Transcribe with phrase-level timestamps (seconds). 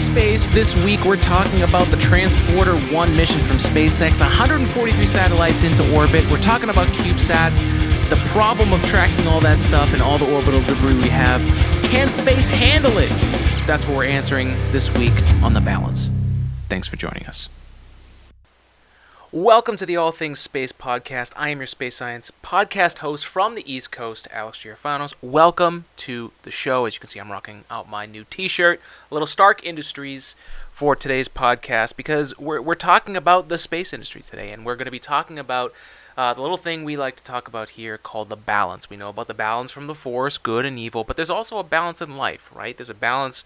[0.00, 0.46] Space.
[0.46, 6.28] This week we're talking about the Transporter 1 mission from SpaceX, 143 satellites into orbit.
[6.30, 7.60] We're talking about CubeSats,
[8.08, 11.40] the problem of tracking all that stuff and all the orbital debris we have.
[11.84, 13.10] Can space handle it?
[13.66, 16.10] That's what we're answering this week on The Balance.
[16.70, 17.50] Thanks for joining us.
[19.32, 21.30] Welcome to the All Things Space podcast.
[21.36, 25.14] I am your space science podcast host from the East Coast, Alex Girofanos.
[25.22, 26.84] Welcome to the show.
[26.84, 30.34] As you can see, I'm rocking out my new T-shirt, a little Stark Industries
[30.72, 34.86] for today's podcast because we're we're talking about the space industry today, and we're going
[34.86, 35.72] to be talking about
[36.16, 38.90] uh, the little thing we like to talk about here called the balance.
[38.90, 41.64] We know about the balance from the Force, good and evil, but there's also a
[41.64, 42.76] balance in life, right?
[42.76, 43.44] There's a balance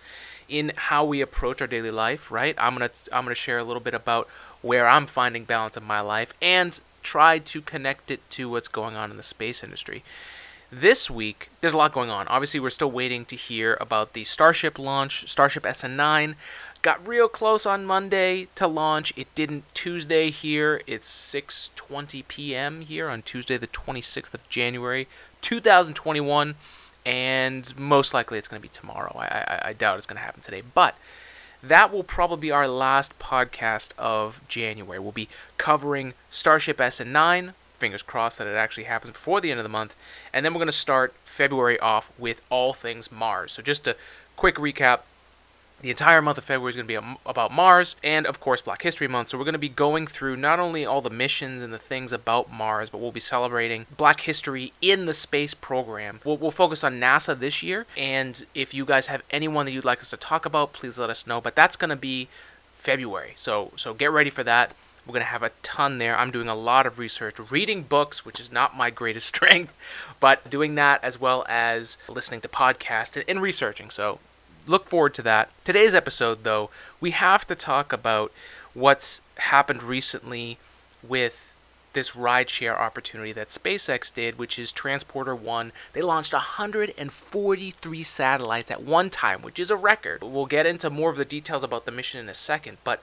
[0.48, 2.54] in how we approach our daily life, right?
[2.58, 4.28] I'm gonna I'm gonna share a little bit about
[4.64, 8.96] where I'm finding balance in my life and try to connect it to what's going
[8.96, 10.02] on in the space industry.
[10.72, 12.26] This week, there's a lot going on.
[12.28, 15.28] Obviously, we're still waiting to hear about the Starship launch.
[15.28, 16.34] Starship SN9
[16.80, 19.12] got real close on Monday to launch.
[19.16, 20.80] It didn't Tuesday here.
[20.86, 22.80] It's 6:20 p.m.
[22.80, 25.06] here on Tuesday, the 26th of January,
[25.42, 26.54] 2021,
[27.04, 29.14] and most likely it's going to be tomorrow.
[29.18, 30.96] I, I, I doubt it's going to happen today, but
[31.68, 34.98] that will probably be our last podcast of January.
[34.98, 37.54] We'll be covering Starship SN9.
[37.78, 39.96] Fingers crossed that it actually happens before the end of the month.
[40.32, 43.52] And then we're going to start February off with all things Mars.
[43.52, 43.96] So, just a
[44.36, 45.00] quick recap
[45.84, 48.80] the entire month of February is going to be about Mars and, of course, Black
[48.80, 49.28] History Month.
[49.28, 52.10] So, we're going to be going through not only all the missions and the things
[52.10, 56.20] about Mars, but we'll be celebrating Black history in the space program.
[56.24, 57.84] We'll, we'll focus on NASA this year.
[57.98, 61.10] And if you guys have anyone that you'd like us to talk about, please let
[61.10, 61.40] us know.
[61.40, 62.28] But that's going to be
[62.76, 63.34] February.
[63.36, 64.72] So, so get ready for that.
[65.06, 66.16] We're going to have a ton there.
[66.16, 69.74] I'm doing a lot of research, reading books, which is not my greatest strength,
[70.18, 73.90] but doing that as well as listening to podcasts and, and researching.
[73.90, 74.18] So
[74.66, 75.50] look forward to that.
[75.64, 76.70] Today's episode, though,
[77.00, 78.32] we have to talk about
[78.72, 80.58] what's happened recently
[81.02, 81.52] with
[81.92, 85.72] this rideshare opportunity that SpaceX did, which is Transporter 1.
[85.92, 90.22] They launched 143 satellites at one time, which is a record.
[90.22, 93.02] We'll get into more of the details about the mission in a second, but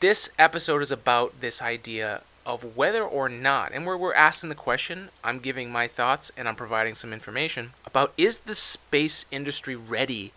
[0.00, 4.54] this episode is about this idea of whether or not, and where we're asking the
[4.54, 9.74] question, I'm giving my thoughts and I'm providing some information about is the space industry
[9.74, 10.32] ready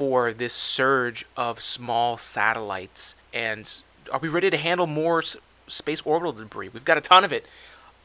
[0.00, 3.14] for this surge of small satellites?
[3.34, 3.70] And
[4.10, 5.36] are we ready to handle more s-
[5.68, 6.70] space orbital debris?
[6.70, 7.44] We've got a ton of it.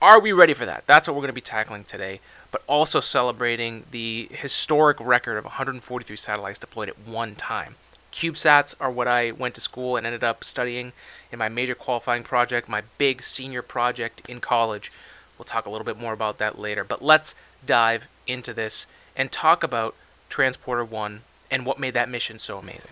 [0.01, 0.83] Are we ready for that?
[0.87, 2.19] That's what we're going to be tackling today,
[2.51, 7.75] but also celebrating the historic record of 143 satellites deployed at one time.
[8.11, 10.91] CubeSats are what I went to school and ended up studying
[11.31, 14.91] in my major qualifying project, my big senior project in college.
[15.37, 17.35] We'll talk a little bit more about that later, but let's
[17.65, 18.85] dive into this
[19.15, 19.95] and talk about
[20.27, 22.91] Transporter 1 and what made that mission so amazing.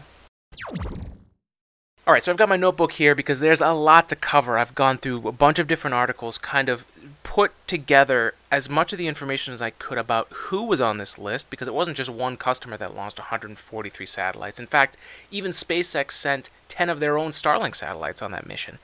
[2.05, 4.57] All right, so I've got my notebook here because there's a lot to cover.
[4.57, 6.85] I've gone through a bunch of different articles, kind of
[7.23, 11.17] put together as much of the information as I could about who was on this
[11.17, 14.59] list because it wasn't just one customer that launched 143 satellites.
[14.59, 14.97] In fact,
[15.31, 18.79] even SpaceX sent 10 of their own Starlink satellites on that mission.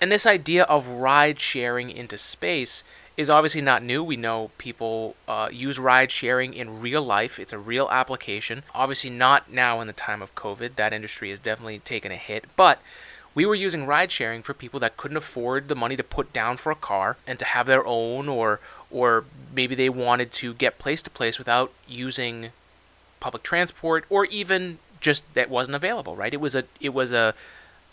[0.00, 2.82] And this idea of ride sharing into space
[3.18, 4.02] is obviously not new.
[4.02, 7.40] We know people uh, use ride sharing in real life.
[7.40, 8.62] It's a real application.
[8.72, 10.76] Obviously, not now in the time of COVID.
[10.76, 12.44] That industry has definitely taken a hit.
[12.54, 12.80] But
[13.34, 16.58] we were using ride sharing for people that couldn't afford the money to put down
[16.58, 20.78] for a car and to have their own, or or maybe they wanted to get
[20.78, 22.50] place to place without using
[23.18, 26.14] public transport, or even just that wasn't available.
[26.14, 26.32] Right?
[26.32, 27.34] It was a it was a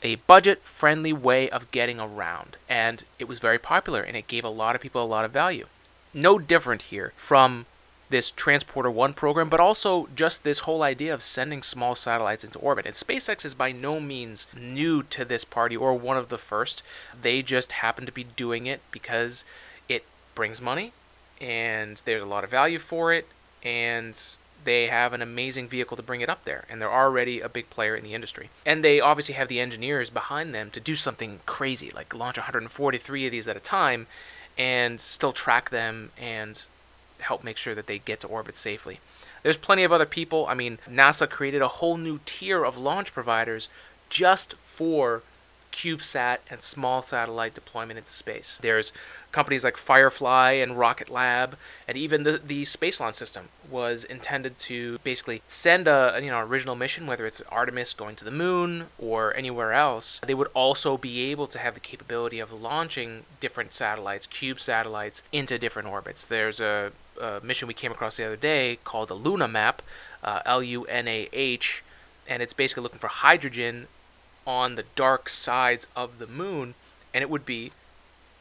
[0.01, 2.57] a budget friendly way of getting around.
[2.69, 5.31] And it was very popular and it gave a lot of people a lot of
[5.31, 5.67] value.
[6.13, 7.65] No different here from
[8.09, 12.59] this Transporter 1 program, but also just this whole idea of sending small satellites into
[12.59, 12.85] orbit.
[12.85, 16.83] And SpaceX is by no means new to this party or one of the first.
[17.19, 19.43] They just happen to be doing it because
[19.89, 20.05] it
[20.35, 20.93] brings money
[21.41, 23.27] and there's a lot of value for it
[23.63, 24.35] and
[24.65, 27.69] they have an amazing vehicle to bring it up there, and they're already a big
[27.69, 28.49] player in the industry.
[28.65, 33.25] And they obviously have the engineers behind them to do something crazy, like launch 143
[33.25, 34.07] of these at a time,
[34.57, 36.63] and still track them and
[37.19, 38.99] help make sure that they get to orbit safely.
[39.43, 40.47] There's plenty of other people.
[40.47, 43.69] I mean, NASA created a whole new tier of launch providers
[44.09, 45.21] just for
[45.75, 48.57] CubeSat and small satellite deployment into space.
[48.61, 48.93] There's
[49.33, 54.57] companies like Firefly and Rocket Lab, and even the the Space Launch System was intended
[54.59, 58.87] to basically send a you know original mission, whether it's Artemis going to the moon
[58.97, 60.21] or anywhere else.
[60.25, 65.23] They would also be able to have the capability of launching different satellites, cube satellites,
[65.33, 66.25] into different orbits.
[66.25, 69.81] There's a, a mission we came across the other day called the LunaH-Map,
[70.23, 71.83] uh, L U N A H
[72.27, 73.87] and it's basically looking for hydrogen
[74.45, 76.75] on the dark sides of the moon,
[77.13, 77.71] and it would be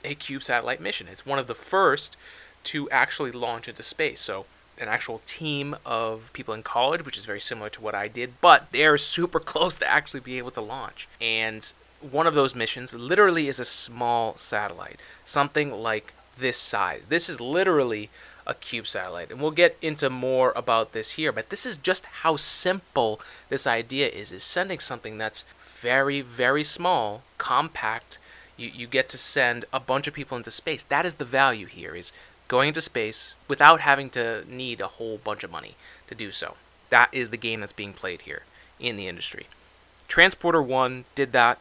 [0.05, 1.09] a cube satellite mission.
[1.09, 2.17] It's one of the first
[2.65, 4.21] to actually launch into space.
[4.21, 4.47] So
[4.79, 8.41] an actual team of people in college, which is very similar to what I did,
[8.41, 11.09] but they're super close to actually be able to launch.
[11.21, 17.07] And one of those missions literally is a small satellite, something like this size.
[17.07, 18.11] This is literally
[18.47, 19.31] a cube satellite.
[19.31, 23.67] And we'll get into more about this here, but this is just how simple this
[23.67, 25.45] idea is is sending something that's
[25.85, 28.19] very very small, compact.
[28.57, 30.83] You you get to send a bunch of people into space.
[30.83, 32.13] That is the value here is
[32.49, 35.75] going into space without having to need a whole bunch of money
[36.09, 36.57] to do so.
[36.89, 38.43] That is the game that's being played here
[38.81, 39.47] in the industry.
[40.09, 41.59] Transporter 1 did that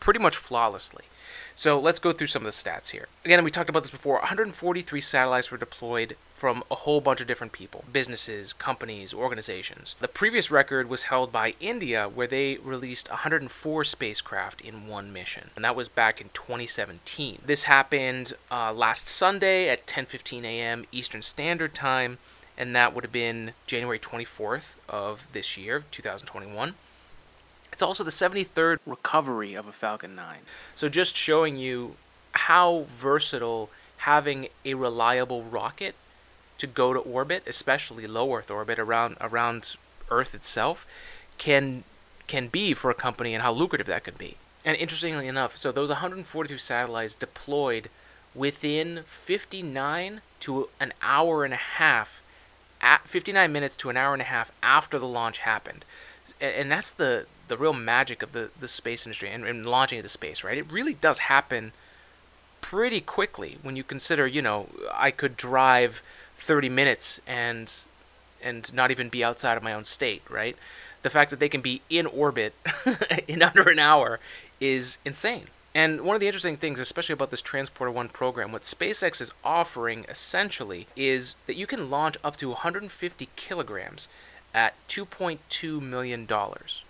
[0.00, 1.04] pretty much flawlessly.
[1.54, 3.08] So let's go through some of the stats here.
[3.24, 7.26] Again, we talked about this before 143 satellites were deployed from a whole bunch of
[7.26, 9.96] different people businesses, companies, organizations.
[10.00, 15.50] The previous record was held by India, where they released 104 spacecraft in one mission,
[15.56, 17.40] and that was back in 2017.
[17.44, 20.84] This happened uh, last Sunday at 10:15 a.m.
[20.92, 22.18] Eastern Standard Time,
[22.58, 26.74] and that would have been January 24th of this year, 2021.
[27.72, 30.38] It's also the 73rd recovery of a Falcon 9.
[30.74, 31.96] So just showing you
[32.32, 35.94] how versatile having a reliable rocket
[36.58, 39.76] to go to orbit, especially low Earth orbit around around
[40.10, 40.86] Earth itself,
[41.38, 41.84] can
[42.26, 44.36] can be for a company and how lucrative that can be.
[44.64, 47.88] And interestingly enough, so those 142 satellites deployed
[48.34, 52.22] within 59 to an hour and a half,
[52.80, 55.84] at 59 minutes to an hour and a half after the launch happened,
[56.40, 60.08] and that's the the real magic of the the space industry and, and launching into
[60.08, 60.58] space, right?
[60.58, 61.72] It really does happen
[62.60, 66.02] pretty quickly when you consider, you know, I could drive
[66.46, 67.72] 30 minutes and
[68.42, 70.56] and not even be outside of my own state, right?
[71.02, 72.54] The fact that they can be in orbit
[73.28, 74.20] in under an hour
[74.60, 75.46] is insane.
[75.74, 79.32] And one of the interesting things, especially about this Transporter One program, what SpaceX is
[79.44, 84.08] offering essentially is that you can launch up to 150 kilograms
[84.54, 86.82] at 2.2 million dollars.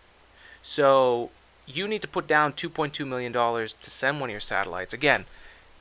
[0.63, 1.31] So
[1.67, 4.93] you need to put down 2.2 million dollars to send one of your satellites.
[4.93, 5.25] Again,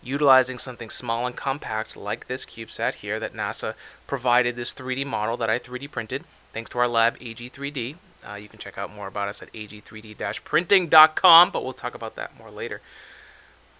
[0.05, 3.73] utilizing something small and compact like this CubeSat here that NASA
[4.07, 6.23] provided this 3D model that I 3D printed
[6.53, 7.95] thanks to our lab AG3D.
[8.27, 12.37] Uh, you can check out more about us at ag3d-printing.com, but we'll talk about that
[12.39, 12.81] more later.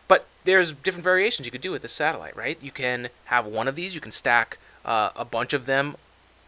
[0.07, 2.57] But there's different variations you could do with this satellite, right?
[2.61, 5.95] You can have one of these, you can stack uh, a bunch of them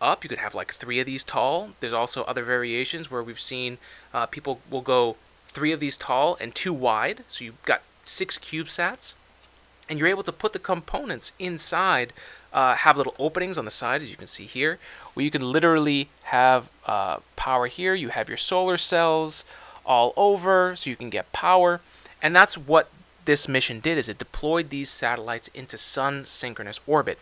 [0.01, 0.23] up.
[0.23, 1.71] You could have like three of these tall.
[1.80, 3.77] There's also other variations where we've seen
[4.13, 5.15] uh, people will go
[5.47, 7.23] three of these tall and two wide.
[7.30, 9.15] So you've got six CubeSats
[9.89, 12.13] and you're able to put the components inside
[12.54, 14.80] uh, have little openings on the side as you can see here
[15.13, 17.94] where you can literally have uh, power here.
[17.94, 19.45] You have your solar cells
[19.86, 21.81] all over so you can get power.
[22.22, 22.89] And that's what
[23.25, 27.19] this mission did is it deployed these satellites into sun synchronous orbit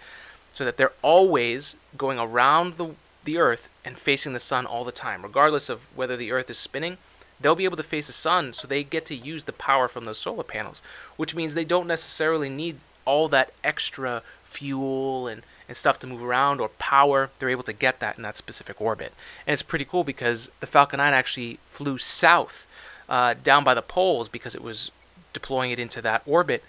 [0.54, 2.92] so that they're always going around the,
[3.24, 6.60] the earth and facing the sun all the time regardless of whether the earth is
[6.60, 6.98] spinning
[7.40, 10.06] they'll be able to face the sun so they get to use the power from
[10.06, 10.82] those solar panels,
[11.18, 16.24] which means they don't necessarily need all that extra fuel and, and stuff to move
[16.24, 17.30] around or power.
[17.39, 19.13] They're able to get that in that specific orbit.
[19.46, 22.65] And it's pretty cool because the Falcon 9 actually flew south
[23.08, 24.92] uh, down by the poles because it was
[25.34, 26.63] deploying it into that orbit.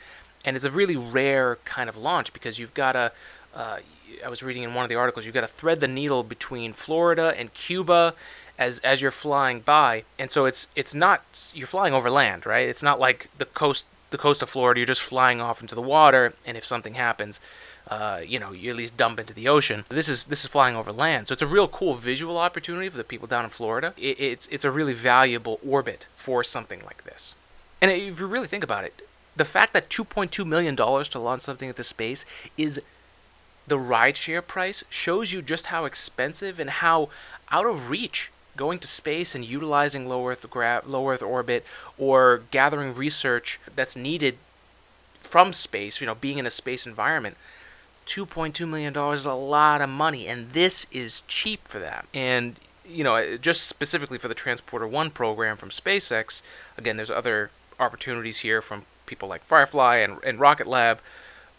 [0.44, 3.12] And it's a really rare kind of launch because you've got to.
[3.54, 3.78] Uh,
[4.24, 6.72] I was reading in one of the articles, you've got to thread the needle between
[6.72, 8.14] Florida and Cuba
[8.58, 12.68] as as you're flying by, and so it's it's not you're flying over land, right?
[12.68, 14.80] It's not like the coast the coast of Florida.
[14.80, 17.40] You're just flying off into the water, and if something happens,
[17.88, 19.84] uh, you know, you at least dump into the ocean.
[19.88, 22.96] This is this is flying over land, so it's a real cool visual opportunity for
[22.96, 23.94] the people down in Florida.
[23.96, 27.34] It, it's it's a really valuable orbit for something like this.
[27.80, 29.02] And if you really think about it,
[29.36, 32.24] the fact that 2.2 million dollars to launch something into space
[32.56, 32.80] is
[33.66, 37.08] the rideshare price shows you just how expensive and how
[37.50, 41.64] out of reach going to space and utilizing low Earth, gra- low Earth orbit
[41.98, 44.38] or gathering research that's needed
[45.20, 47.36] from space, you know, being in a space environment,
[48.06, 52.06] $2.2 million is a lot of money, and this is cheap for that.
[52.14, 52.56] And,
[52.88, 56.40] you know, uh, just specifically for the Transporter One program from SpaceX,
[56.78, 61.00] again, there's other opportunities here from people like Firefly and, and Rocket Lab,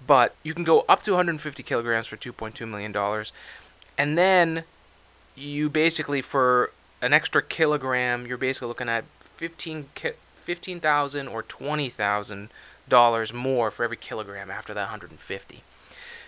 [0.06, 2.96] but you can go up to 150 kilograms for $2.2 million.
[3.98, 4.64] And then
[5.36, 9.06] you basically, for an extra kilogram, you're basically looking at
[9.38, 9.90] 15
[10.44, 12.50] 15,000 or 20,000
[12.88, 15.64] dollars more for every kilogram after that 150.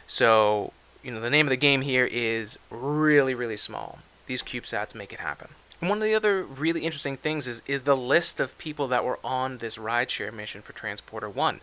[0.08, 4.00] So, you know, the name of the game here is really really small.
[4.26, 5.50] These CubeSats make it happen.
[5.80, 9.06] And one of the other really interesting things is is the list of people that
[9.06, 11.62] were on this rideshare mission for Transporter One.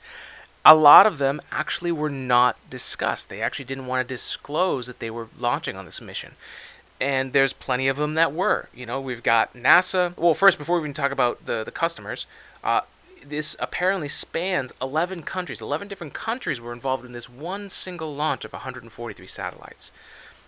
[0.65, 3.29] A lot of them actually were not discussed.
[3.29, 6.35] They actually didn't want to disclose that they were launching on this mission.
[7.01, 8.69] And there's plenty of them that were.
[8.75, 10.17] You know, we've got NASA.
[10.17, 12.27] Well, first, before we even talk about the, the customers,
[12.65, 12.81] uh,
[13.25, 15.61] this apparently spans 11 countries.
[15.61, 19.93] 11 different countries were involved in this one single launch of 143 satellites.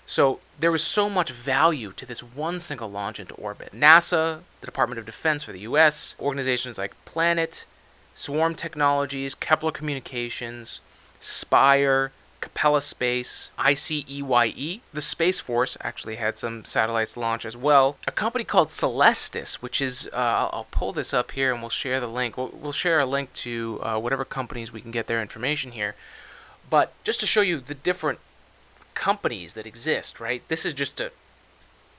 [0.07, 3.73] So there was so much value to this one single launch into orbit.
[3.75, 7.67] NASA, the Department of Defense for the US, organizations like Planet,
[8.15, 10.81] Swarm Technologies, Kepler Communications,
[11.21, 12.11] Spire,
[12.41, 14.81] Capella Space, ICEYE.
[14.93, 17.97] The Space Force actually had some satellites launch as well.
[18.07, 22.01] A company called Celestis, which is, uh, I'll, pull this up here and we'll share
[22.01, 22.37] the link.
[22.37, 25.97] We'll, we'll share a link to uh, whatever companies we can get their information here.
[26.71, 28.21] But just to show you the different
[28.95, 30.43] companies that exist, right?
[30.49, 31.11] This is just a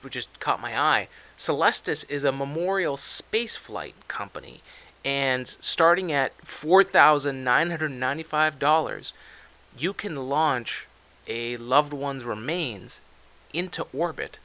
[0.10, 1.10] just caught my eye.
[1.38, 4.62] Celestis is a memorial spaceflight company,
[5.04, 9.14] and starting at four thousand nine hundred ninety-five dollars,
[9.78, 10.88] you can launch
[11.28, 13.02] a loved one's remains
[13.54, 14.40] into orbit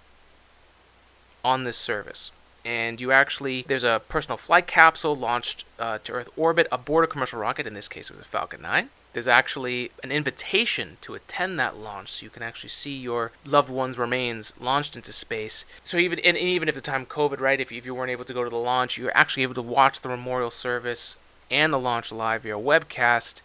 [1.44, 2.30] on this service.
[2.64, 7.06] And you actually, there's a personal flight capsule launched uh, to Earth orbit aboard a
[7.06, 7.66] commercial rocket.
[7.66, 11.78] In this case, it was a Falcon 9 there's actually an invitation to attend that
[11.78, 16.18] launch so you can actually see your loved one's remains launched into space so even
[16.18, 18.50] and even if the time covid right if, if you weren't able to go to
[18.50, 21.16] the launch you're actually able to watch the memorial service
[21.50, 23.40] and the launch live via webcast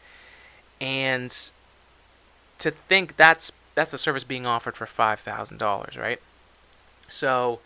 [0.81, 1.51] and
[2.59, 6.21] to think that's that's a service being offered for $5000 right
[7.07, 7.59] so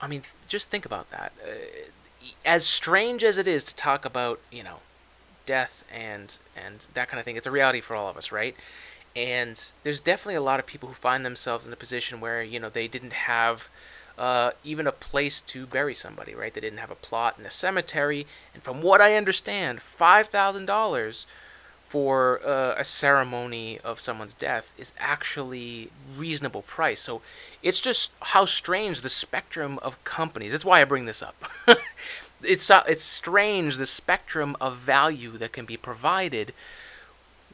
[0.00, 1.50] i mean just think about that uh,
[2.44, 4.78] as strange as it is to talk about you know
[5.46, 7.36] death and and that kind of thing.
[7.36, 8.54] It's a reality for all of us, right?
[9.14, 12.58] And there's definitely a lot of people who find themselves in a position where you
[12.58, 13.68] know they didn't have
[14.18, 16.52] uh, even a place to bury somebody, right?
[16.52, 20.66] They didn't have a plot in a cemetery, and from what I understand, five thousand
[20.66, 21.26] dollars
[21.92, 27.02] for uh, a ceremony of someone's death is actually reasonable price.
[27.02, 27.20] So
[27.62, 30.52] it's just how strange the spectrum of companies.
[30.52, 31.34] That's why I bring this up.
[32.42, 36.54] it's uh, it's strange the spectrum of value that can be provided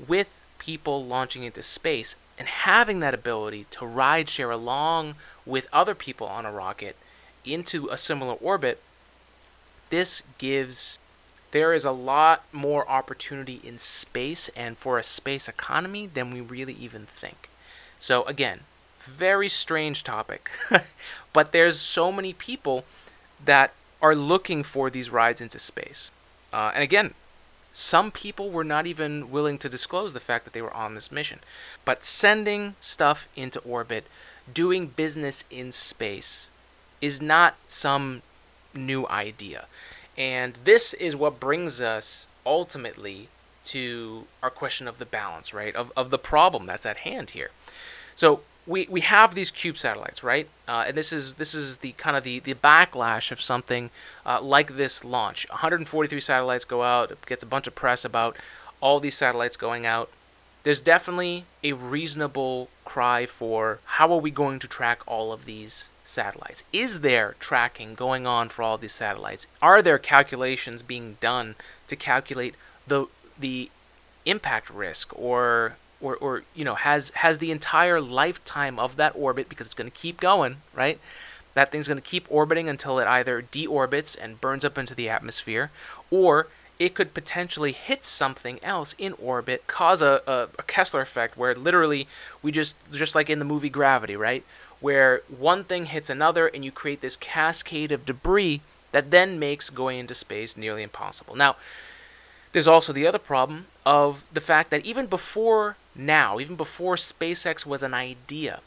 [0.06, 5.16] with people launching into space and having that ability to ride share along
[5.46, 6.94] with other people on a rocket
[7.44, 8.80] into a similar orbit
[9.90, 11.00] this gives
[11.50, 16.40] there is a lot more opportunity in space and for a space economy than we
[16.40, 17.48] really even think
[17.98, 18.60] so again
[19.00, 20.50] very strange topic
[21.32, 22.84] but there's so many people
[23.44, 26.10] that are looking for these rides into space.
[26.52, 27.14] Uh, and again,
[27.72, 31.12] some people were not even willing to disclose the fact that they were on this
[31.12, 31.40] mission.
[31.84, 34.06] But sending stuff into orbit,
[34.52, 36.50] doing business in space,
[37.00, 38.22] is not some
[38.74, 39.66] new idea.
[40.18, 43.28] And this is what brings us ultimately
[43.66, 45.74] to our question of the balance, right?
[45.76, 47.50] Of, of the problem that's at hand here.
[48.16, 50.48] So we, we have these cube satellites, right?
[50.66, 53.90] Uh, and this is this is the kind of the, the backlash of something
[54.26, 55.48] uh, like this launch.
[55.48, 57.12] 143 satellites go out.
[57.12, 58.36] It gets a bunch of press about
[58.80, 60.10] all these satellites going out.
[60.64, 65.88] There's definitely a reasonable cry for how are we going to track all of these
[66.08, 66.64] satellites?
[66.72, 69.46] Is there tracking going on for all these satellites?
[69.60, 71.54] Are there calculations being done
[71.86, 72.54] to calculate
[72.86, 73.06] the
[73.38, 73.70] the
[74.24, 79.48] impact risk or or, or you know has has the entire lifetime of that orbit
[79.48, 80.98] because it's going to keep going right
[81.54, 85.08] that thing's going to keep orbiting until it either deorbits and burns up into the
[85.08, 85.70] atmosphere
[86.10, 86.48] or
[86.78, 91.54] it could potentially hit something else in orbit cause a, a, a kessler effect where
[91.54, 92.06] literally
[92.42, 94.44] we just just like in the movie gravity right
[94.80, 98.60] where one thing hits another and you create this cascade of debris
[98.92, 101.34] that then makes going into space nearly impossible.
[101.34, 101.56] Now
[102.52, 107.66] there's also the other problem of the fact that even before now, even before SpaceX
[107.66, 108.60] was an idea,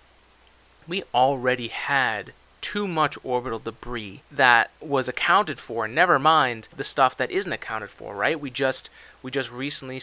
[0.87, 5.87] we already had too much orbital debris that was accounted for.
[5.87, 8.39] Never mind the stuff that isn't accounted for right?
[8.39, 8.89] We just
[9.23, 9.99] we just recently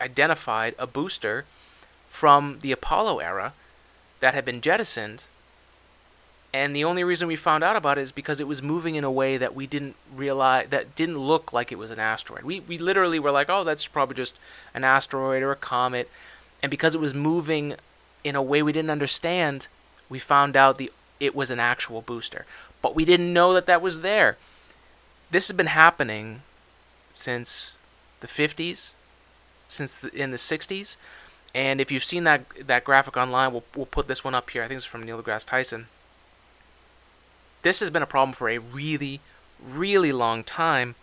[0.00, 1.44] identified a booster
[2.08, 3.52] from the apollo era
[4.20, 5.26] that had been jettisoned
[6.52, 9.04] and the only reason we found out about it is because it was moving in
[9.04, 12.60] a way that we didn't realize that didn't look like it was an asteroid we
[12.60, 14.38] we literally were like oh that's probably just
[14.74, 16.08] an asteroid or a comet
[16.62, 17.76] and because it was moving
[18.24, 19.68] in a way we didn't understand,
[20.08, 22.46] we found out the it was an actual booster.
[22.82, 24.36] But we didn't know that that was there.
[25.30, 26.42] This has been happening
[27.14, 27.76] since
[28.20, 28.92] the 50s,
[29.68, 30.96] since the, in the 60s.
[31.54, 34.62] And if you've seen that that graphic online, we'll, we'll put this one up here.
[34.62, 35.86] I think it's from Neil deGrasse Tyson.
[37.62, 39.20] This has been a problem for a really,
[39.62, 40.94] really long time.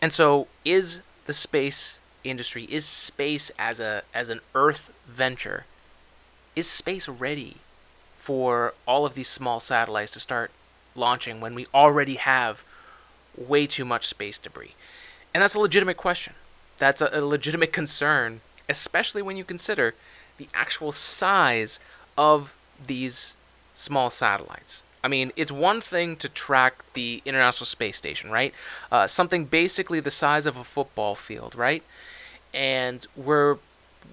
[0.00, 5.64] And so, is the space industry, is space as a as an Earth venture,
[6.54, 7.56] is space ready
[8.18, 10.50] for all of these small satellites to start
[10.94, 12.64] launching when we already have
[13.36, 14.74] way too much space debris?
[15.32, 16.34] And that's a legitimate question.
[16.78, 19.94] That's a, a legitimate concern, especially when you consider
[20.38, 21.80] the actual size
[22.16, 22.54] of
[22.84, 23.34] these
[23.74, 24.82] small satellites.
[25.04, 28.54] I mean, it's one thing to track the International Space Station, right?
[28.90, 31.82] Uh, something basically the size of a football field, right?
[32.54, 33.58] And we're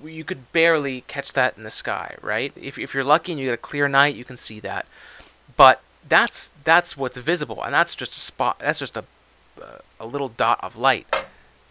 [0.04, 2.52] you could barely catch that in the sky, right?
[2.56, 4.86] If, if you're lucky and you get a clear night, you can see that.
[5.56, 8.58] But that's that's what's visible, and that's just a spot.
[8.60, 9.06] That's just a
[10.00, 11.08] a little dot of light.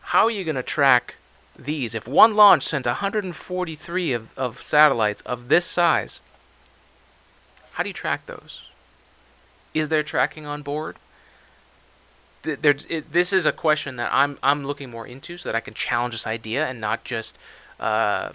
[0.00, 1.16] How are you going to track
[1.58, 1.94] these?
[1.94, 6.20] If one launch sent 143 of, of satellites of this size,
[7.72, 8.69] how do you track those?
[9.74, 10.96] Is there tracking on board?
[12.42, 15.60] There's, it, this is a question that I'm I'm looking more into so that I
[15.60, 17.36] can challenge this idea and not just
[17.78, 18.30] uh,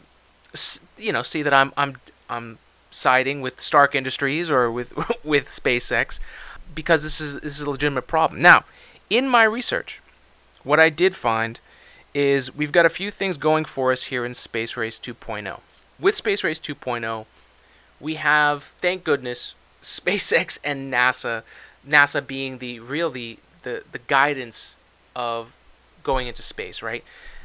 [0.97, 1.97] you know see that I'm I'm
[2.29, 2.59] I'm
[2.91, 6.19] siding with Stark Industries or with with SpaceX
[6.75, 8.39] because this is this is a legitimate problem.
[8.39, 8.63] Now,
[9.09, 10.01] in my research,
[10.63, 11.59] what I did find
[12.13, 15.59] is we've got a few things going for us here in Space Race 2.0.
[15.99, 17.25] With Space Race 2.0,
[17.99, 19.53] we have, thank goodness,
[19.85, 21.43] SpaceX and NASA,
[21.87, 24.75] NASA being the real the, the, the guidance
[25.15, 25.53] of
[26.03, 27.03] going into space, right?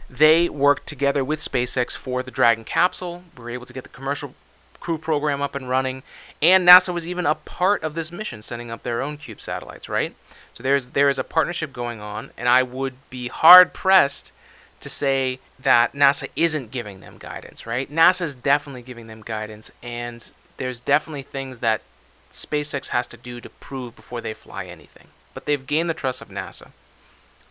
[0.09, 3.25] They worked together with SpaceX for the Dragon capsule.
[3.37, 4.35] We were able to get the commercial
[4.81, 6.03] crew program up and running,
[6.41, 9.91] and NASA was even a part of this mission, sending up their own Cube satellites,
[9.91, 10.15] right?
[10.55, 14.33] So there's there is a partnership going on, and I would be hard pressed
[14.81, 17.93] to say that NASA isn't giving them guidance, right?
[17.93, 21.83] NASA is definitely giving them guidance, and there's definitely things that
[22.31, 25.09] SpaceX has to do to prove before they fly anything.
[25.35, 26.69] But they've gained the trust of NASA.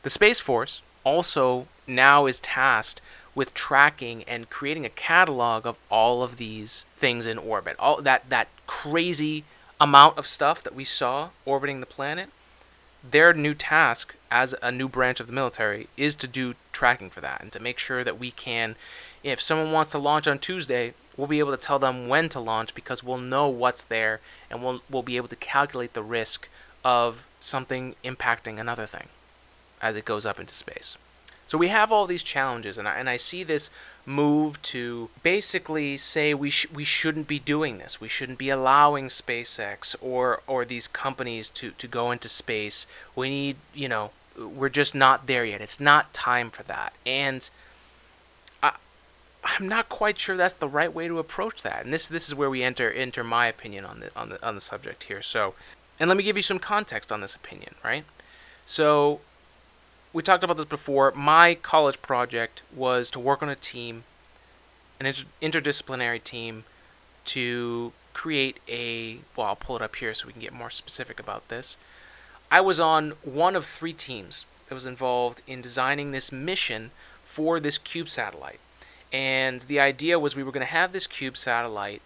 [0.03, 3.01] The Space Force also now is tasked
[3.35, 7.75] with tracking and creating a catalog of all of these things in orbit.
[7.79, 9.43] All that that crazy
[9.79, 12.29] amount of stuff that we saw orbiting the planet.
[13.09, 17.21] Their new task as a new branch of the military is to do tracking for
[17.21, 18.75] that and to make sure that we can
[19.23, 22.39] if someone wants to launch on Tuesday, we'll be able to tell them when to
[22.39, 26.47] launch because we'll know what's there and we'll we'll be able to calculate the risk
[26.83, 29.07] of something impacting another thing
[29.81, 30.97] as it goes up into space.
[31.45, 33.71] So we have all these challenges, and I, and I see this
[34.05, 37.99] move to basically say we sh- we shouldn't be doing this.
[37.99, 42.85] We shouldn't be allowing SpaceX or or these companies to to go into space.
[43.15, 45.59] We need you know we're just not there yet.
[45.59, 46.93] It's not time for that.
[47.05, 47.49] And
[49.43, 51.83] I'm not quite sure that's the right way to approach that.
[51.83, 54.55] And this this is where we enter enter my opinion on the on the on
[54.55, 55.21] the subject here.
[55.21, 55.53] So,
[55.99, 58.03] and let me give you some context on this opinion, right?
[58.65, 59.21] So,
[60.11, 61.11] we talked about this before.
[61.15, 64.03] My college project was to work on a team,
[64.99, 66.65] an inter- interdisciplinary team,
[67.25, 69.19] to create a.
[69.35, 71.77] Well, I'll pull it up here so we can get more specific about this.
[72.51, 76.91] I was on one of three teams that was involved in designing this mission
[77.23, 78.59] for this cube satellite.
[79.11, 82.01] And the idea was we were going to have this cube satellite.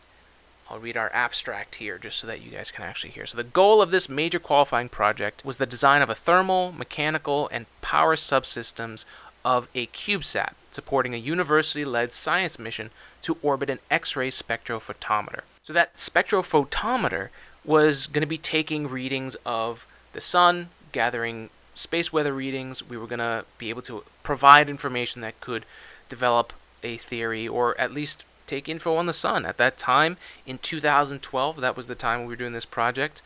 [0.69, 3.25] I'll read our abstract here just so that you guys can actually hear.
[3.25, 7.49] So, the goal of this major qualifying project was the design of a thermal, mechanical,
[7.51, 9.05] and power subsystems
[9.43, 15.41] of a CubeSat, supporting a university led science mission to orbit an X ray spectrophotometer.
[15.63, 17.29] So, that spectrophotometer
[17.65, 22.87] was going to be taking readings of the sun, gathering space weather readings.
[22.87, 25.65] We were going to be able to provide information that could
[26.07, 29.45] develop a theory or at least take info on the sun.
[29.45, 33.21] At that time, in 2012, that was the time we were doing this project,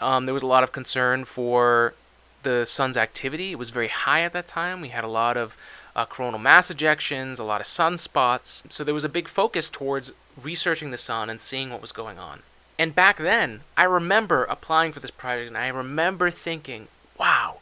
[0.00, 1.94] um, there was a lot of concern for
[2.42, 3.52] the sun's activity.
[3.52, 4.80] It was very high at that time.
[4.80, 5.56] We had a lot of
[5.94, 8.62] uh, coronal mass ejections, a lot of sunspots.
[8.72, 12.18] So there was a big focus towards researching the sun and seeing what was going
[12.18, 12.40] on.
[12.78, 17.58] And back then, I remember applying for this project and I remember thinking, wow,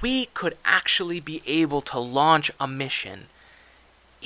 [0.00, 3.26] we could actually be able to launch a mission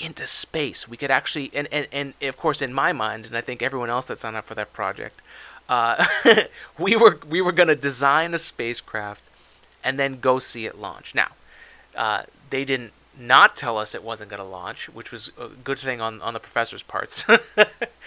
[0.01, 0.89] into space.
[0.89, 3.91] We could actually, and, and, and of course, in my mind, and I think everyone
[3.91, 5.21] else that signed up for that project,
[5.69, 6.07] uh,
[6.79, 9.31] we were we were going to design a spacecraft
[9.85, 11.15] and then go see it launch.
[11.15, 11.29] Now,
[11.97, 15.79] uh, they didn't not tell us it wasn't going to launch, which was a good
[15.79, 17.25] thing on, on the professor's parts.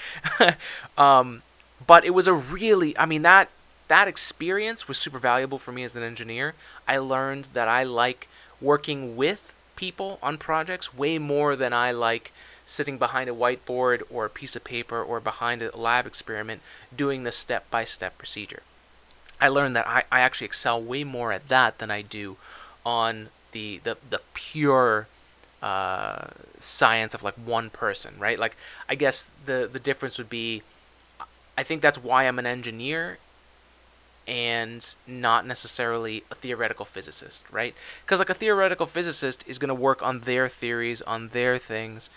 [0.97, 1.43] um,
[1.86, 3.49] but it was a really i mean that
[3.88, 6.53] that experience was super valuable for me as an engineer
[6.88, 8.27] i learned that i like
[8.62, 9.53] working with
[9.84, 12.32] people on projects way more than i like
[12.65, 16.62] sitting behind a whiteboard or a piece of paper or behind a lab experiment
[16.96, 18.63] doing the step by step procedure
[19.43, 22.38] I learned that I, I actually excel way more at that than I do
[22.86, 25.08] on the the, the pure
[25.62, 26.28] uh,
[26.60, 28.39] science of like one person, right?
[28.39, 28.56] Like
[28.88, 30.62] I guess the the difference would be,
[31.58, 33.17] I think that's why I'm an engineer,
[34.27, 37.75] and not necessarily a theoretical physicist, right?
[38.05, 42.09] Because like a theoretical physicist is going to work on their theories, on their things,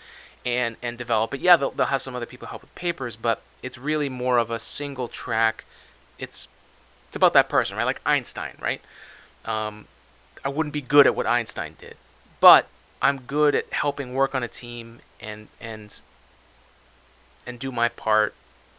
[0.45, 3.41] and and develop But Yeah, they'll they'll have some other people help with papers, but
[3.61, 5.65] it's really more of a single track.
[6.17, 6.47] It's
[7.07, 7.85] it's about that person, right?
[7.85, 8.81] Like Einstein, right?
[9.45, 9.87] Um,
[10.43, 11.95] I wouldn't be good at what Einstein did,
[12.39, 12.67] but
[13.01, 15.99] I'm good at helping work on a team and and
[17.45, 18.33] and do my part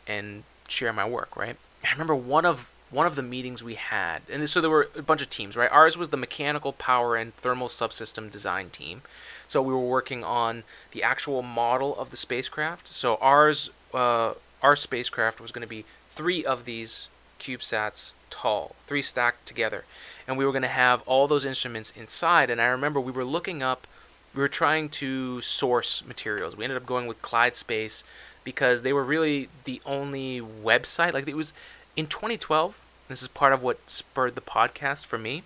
[0.07, 1.57] and share my work, right?
[1.85, 5.03] I remember one of one of the meetings we had, and so there were a
[5.03, 5.71] bunch of teams, right?
[5.71, 9.03] Ours was the mechanical power and thermal subsystem design team.
[9.47, 12.89] So we were working on the actual model of the spacecraft.
[12.89, 17.09] So ours, uh, our spacecraft was going to be three of these
[17.41, 19.85] CubeSats tall, three stacked together,
[20.27, 22.51] and we were going to have all those instruments inside.
[22.51, 23.87] And I remember we were looking up
[24.35, 26.57] we were trying to source materials.
[26.57, 28.05] We ended up going with Clyde Space
[28.45, 31.13] because they were really the only website.
[31.13, 31.55] Like it was
[31.99, 32.81] in 2012.
[33.09, 35.43] This is part of what spurred the podcast for me.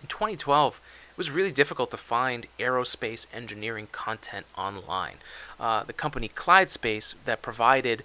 [0.00, 5.16] In 2012, it was really difficult to find aerospace engineering content online.
[5.58, 8.04] Uh, the company Clyde Space that provided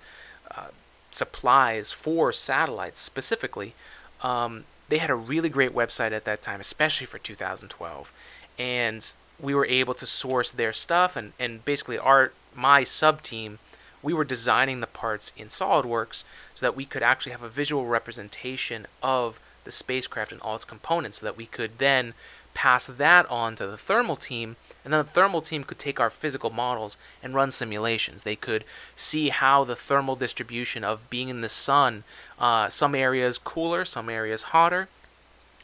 [0.50, 0.70] uh,
[1.12, 3.76] supplies for satellites specifically,
[4.24, 8.12] um, they had a really great website at that time, especially for 2012.
[8.58, 13.60] And we were able to source their stuff and, and basically our my sub team
[14.02, 16.24] we were designing the parts in SolidWorks
[16.56, 20.66] so that we could actually have a visual representation of the spacecraft and all its
[20.66, 22.14] components so that we could then
[22.54, 26.10] pass that on to the thermal team and then the thermal team could take our
[26.10, 28.24] physical models and run simulations.
[28.24, 32.04] They could see how the thermal distribution of being in the sun,
[32.40, 34.90] uh, some areas cooler, some areas hotter,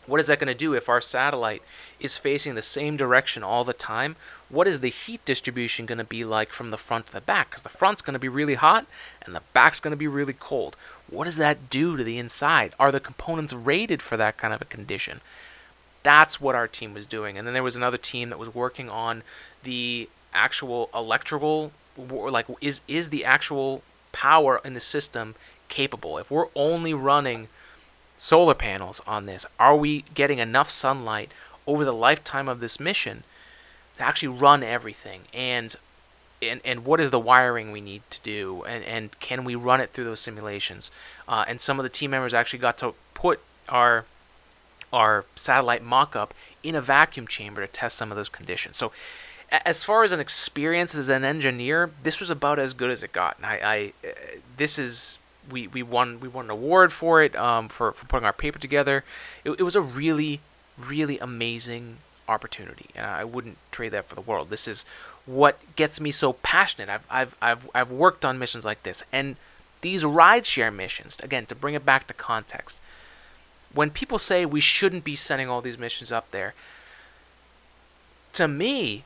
[0.07, 1.61] what is that going to do if our satellite
[1.99, 4.15] is facing the same direction all the time?
[4.49, 7.49] What is the heat distribution going to be like from the front to the back?
[7.49, 8.87] Because the front's going to be really hot
[9.21, 10.75] and the back's going to be really cold.
[11.09, 12.73] What does that do to the inside?
[12.79, 15.21] Are the components rated for that kind of a condition?
[16.03, 17.37] That's what our team was doing.
[17.37, 19.23] And then there was another team that was working on
[19.63, 25.35] the actual electrical like is is the actual power in the system
[25.67, 26.17] capable?
[26.17, 27.47] If we're only running
[28.17, 29.45] solar panels on this?
[29.59, 31.31] Are we getting enough sunlight
[31.65, 33.23] over the lifetime of this mission
[33.97, 35.21] to actually run everything?
[35.33, 35.75] And
[36.39, 38.63] and, and what is the wiring we need to do?
[38.67, 40.91] And, and can we run it through those simulations?
[41.27, 44.05] Uh, and some of the team members actually got to put our
[44.93, 48.77] our satellite mock-up in a vacuum chamber to test some of those conditions.
[48.77, 48.91] So
[49.51, 53.11] as far as an experience as an engineer, this was about as good as it
[53.11, 53.37] got.
[53.43, 54.11] I, I uh,
[54.55, 55.17] this is
[55.49, 58.59] we, we won we won an award for it um, for, for putting our paper
[58.59, 59.03] together.
[59.43, 60.41] It, it was a really
[60.77, 64.49] really amazing opportunity, and I wouldn't trade that for the world.
[64.49, 64.85] This is
[65.25, 66.89] what gets me so passionate.
[66.89, 69.35] I've I've I've I've worked on missions like this, and
[69.81, 71.17] these rideshare missions.
[71.21, 72.79] Again, to bring it back to context,
[73.73, 76.53] when people say we shouldn't be sending all these missions up there,
[78.33, 79.03] to me,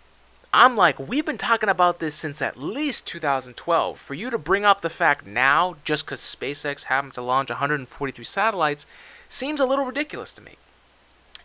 [0.53, 3.97] I'm like, we've been talking about this since at least 2012.
[3.97, 8.25] For you to bring up the fact now, just because SpaceX happened to launch 143
[8.25, 8.85] satellites,
[9.29, 10.57] seems a little ridiculous to me.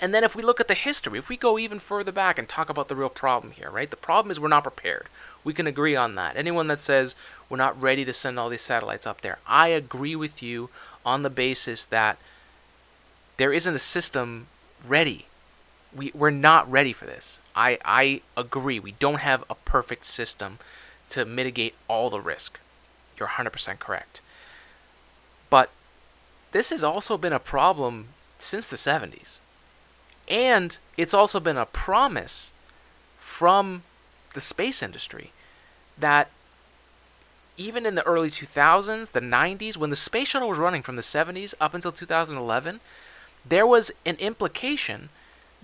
[0.00, 2.48] And then if we look at the history, if we go even further back and
[2.48, 3.88] talk about the real problem here, right?
[3.88, 5.06] The problem is we're not prepared.
[5.44, 6.36] We can agree on that.
[6.36, 7.14] Anyone that says
[7.48, 10.68] we're not ready to send all these satellites up there, I agree with you
[11.04, 12.18] on the basis that
[13.36, 14.48] there isn't a system
[14.86, 15.26] ready
[15.96, 17.40] we, we're not ready for this.
[17.54, 18.78] I, I agree.
[18.78, 20.58] We don't have a perfect system
[21.08, 22.58] to mitigate all the risk.
[23.18, 24.20] You're 100% correct.
[25.48, 25.70] But
[26.52, 29.38] this has also been a problem since the 70s.
[30.28, 32.52] And it's also been a promise
[33.18, 33.82] from
[34.34, 35.32] the space industry
[35.98, 36.28] that
[37.56, 41.02] even in the early 2000s, the 90s, when the space shuttle was running from the
[41.02, 42.80] 70s up until 2011,
[43.48, 45.08] there was an implication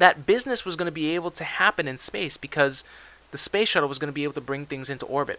[0.03, 2.83] that business was going to be able to happen in space because
[3.31, 5.38] the space shuttle was going to be able to bring things into orbit.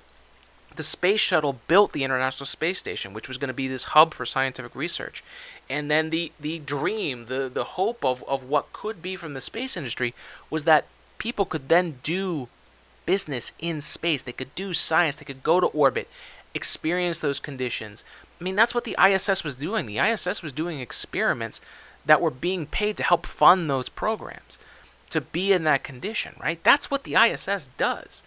[0.77, 4.13] The space shuttle built the International Space Station, which was going to be this hub
[4.13, 5.21] for scientific research.
[5.69, 9.41] And then the, the dream, the, the hope of, of what could be from the
[9.41, 10.13] space industry
[10.49, 10.85] was that
[11.17, 12.47] people could then do
[13.05, 14.21] business in space.
[14.21, 16.07] They could do science, they could go to orbit,
[16.53, 18.05] experience those conditions.
[18.39, 19.87] I mean, that's what the ISS was doing.
[19.87, 21.59] The ISS was doing experiments
[22.05, 24.59] that were being paid to help fund those programs
[25.09, 26.63] to be in that condition, right?
[26.63, 28.23] That's what the ISS does.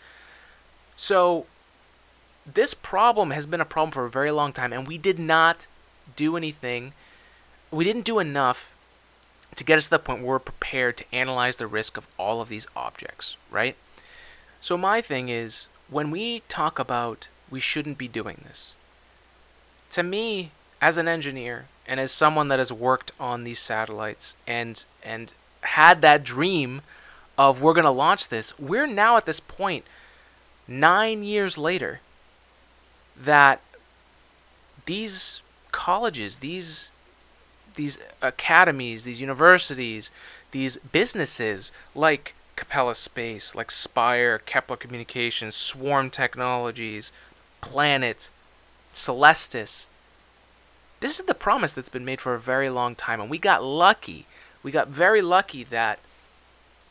[0.97, 1.47] So
[2.47, 5.67] this problem has been a problem for a very long time, and we did not
[6.15, 6.93] do anything.
[7.73, 8.71] we didn't do enough
[9.57, 12.41] to get us to the point where we're prepared to analyze the risk of all
[12.41, 13.75] of these objects, right?
[14.61, 18.73] So my thing is when we talk about we shouldn't be doing this.
[19.91, 24.85] To me, as an engineer and as someone that has worked on these satellites and
[25.03, 26.83] and had that dream
[27.39, 29.85] of we're going to launch this, we're now at this point
[30.69, 32.01] 9 years later
[33.17, 33.61] that
[34.87, 35.41] these
[35.73, 36.91] colleges, these
[37.75, 40.11] these academies, these universities,
[40.51, 47.13] these businesses like Capella Space, like Spire, Kepler Communications, Swarm Technologies,
[47.61, 48.31] Planet,
[48.95, 49.87] Celestis.
[51.07, 53.63] This is the promise that's been made for a very long time, and we got
[53.63, 54.27] lucky.
[54.65, 56.01] We got very lucky that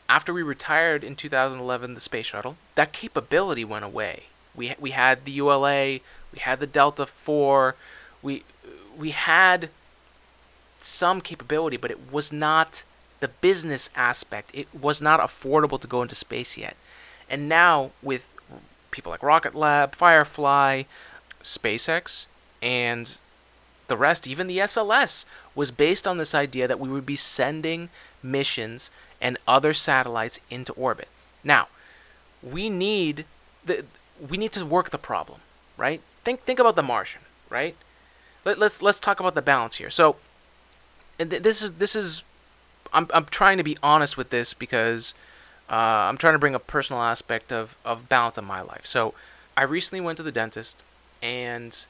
[0.07, 4.27] after we retired in 2011 the space shuttle, that capability went away.
[4.55, 5.99] We we had the ULA,
[6.31, 7.75] we had the Delta 4,
[8.21, 8.43] we
[8.97, 9.69] we had
[10.79, 12.83] some capability, but it was not
[13.19, 14.49] the business aspect.
[14.53, 16.77] It was not affordable to go into space yet.
[17.29, 18.29] And now with
[18.91, 20.83] people like Rocket Lab, Firefly,
[21.43, 22.27] SpaceX,
[22.61, 23.17] and
[23.87, 27.89] the rest, even the SLS, was based on this idea that we would be sending
[28.21, 31.07] missions and other satellites into orbit.
[31.43, 31.67] Now,
[32.43, 33.25] we need
[33.65, 33.85] the
[34.29, 35.41] we need to work the problem,
[35.77, 36.01] right?
[36.23, 37.75] Think think about the Martian, right?
[38.43, 39.89] Let, let's let's talk about the balance here.
[39.89, 40.17] So,
[41.17, 42.23] this is this is
[42.93, 45.13] I'm I'm trying to be honest with this because
[45.69, 48.85] uh, I'm trying to bring a personal aspect of of balance in my life.
[48.85, 49.13] So,
[49.57, 50.77] I recently went to the dentist,
[51.21, 51.85] and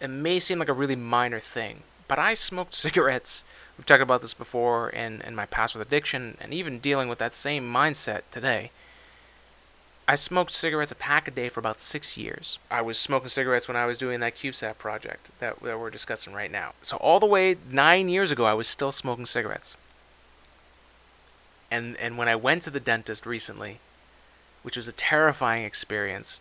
[0.00, 3.44] it may seem like a really minor thing, but I smoked cigarettes.
[3.76, 7.18] We've talked about this before, and and my past with addiction, and even dealing with
[7.18, 8.70] that same mindset today.
[10.08, 12.58] I smoked cigarettes a pack a day for about six years.
[12.68, 16.32] I was smoking cigarettes when I was doing that CubeSat project that, that we're discussing
[16.32, 16.72] right now.
[16.82, 19.76] So all the way nine years ago, I was still smoking cigarettes.
[21.70, 23.78] And and when I went to the dentist recently,
[24.64, 26.40] which was a terrifying experience,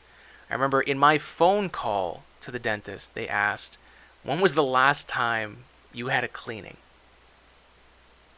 [0.49, 3.77] I remember in my phone call to the dentist, they asked,
[4.23, 6.77] "When was the last time you had a cleaning?"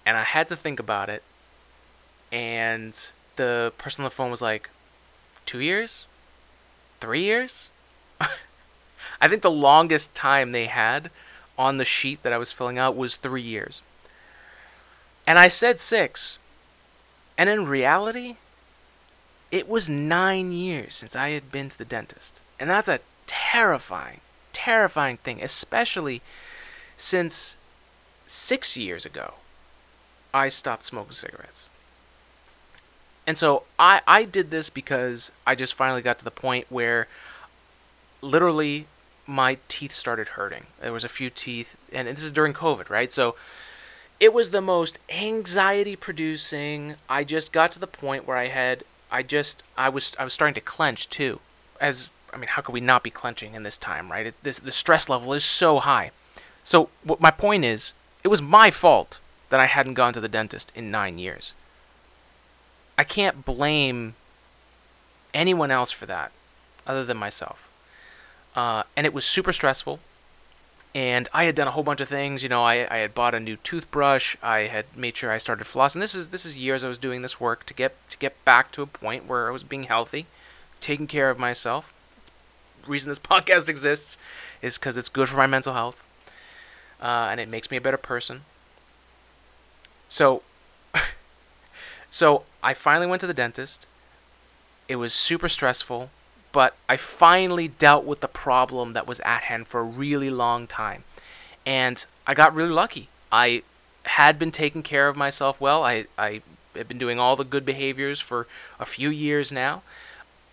[0.06, 1.24] And I had to think about it.
[2.32, 2.98] And
[3.36, 4.70] the person on the phone was like,
[5.46, 6.06] two years,
[7.00, 7.68] three years.
[9.22, 11.12] I think the longest time they had
[11.58, 13.82] on the sheet that I was filling out was three years.
[15.28, 16.38] And I said six.
[17.38, 18.38] And in reality,
[19.52, 22.42] it was nine years since I had been to the dentist.
[22.60, 23.00] And that's a
[23.32, 24.20] terrifying,
[24.52, 26.22] terrifying thing, especially
[26.98, 27.56] since
[28.26, 29.36] six years ago
[30.34, 31.66] I stopped smoking cigarettes.
[33.26, 37.08] And so I, I did this because I just finally got to the point where
[38.22, 38.88] literally
[39.26, 40.66] my teeth started hurting.
[40.82, 43.12] There was a few teeth, and this is during COVID, right?
[43.14, 43.36] So
[44.20, 46.96] it was the most anxiety producing.
[47.08, 50.34] I just got to the point where I had, I just, I was, I was
[50.34, 51.40] starting to clench too.
[51.80, 54.28] As, I mean, how could we not be clenching in this time, right?
[54.28, 56.12] It, this, the stress level is so high.
[56.64, 60.28] So what my point is, it was my fault that I hadn't gone to the
[60.28, 61.54] dentist in nine years.
[62.98, 64.16] I can't blame
[65.34, 66.32] anyone else for that
[66.86, 67.68] other than myself.
[68.56, 70.00] Uh, and it was super stressful.
[70.94, 72.44] And I had done a whole bunch of things.
[72.44, 74.36] You know, I, I had bought a new toothbrush.
[74.44, 76.02] I had made sure I started flossing.
[76.02, 78.74] This is this is years I was doing this work to get to get back
[78.74, 80.26] to a point where I was being healthy,
[80.82, 81.94] taking care of myself.
[82.88, 84.18] Reason this podcast exists
[84.62, 86.04] is because it's good for my mental health,
[87.02, 88.42] uh, and it makes me a better person.
[90.10, 90.42] So
[92.10, 93.88] so I finally went to the dentist.
[94.88, 96.10] It was super stressful,
[96.52, 100.68] but I finally dealt with the problem that was at hand for a really long
[100.68, 101.04] time.
[101.66, 103.08] And I got really lucky.
[103.32, 103.64] I
[104.04, 105.84] had been taking care of myself well.
[105.84, 106.42] I, I
[106.76, 108.48] have been doing all the good behaviors for
[108.80, 109.82] a few years now.